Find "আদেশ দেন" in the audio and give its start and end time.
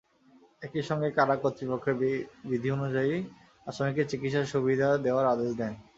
5.33-5.73